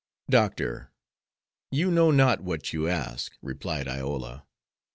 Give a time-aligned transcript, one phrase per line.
[0.31, 0.89] "Doctor,
[1.69, 4.47] you know not what you ask," replied Iola.